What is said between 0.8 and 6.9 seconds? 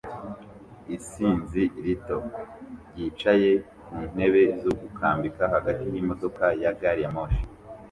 Isinzi rito ryicaye ku ntebe zo gukambika hagati yimodoka ya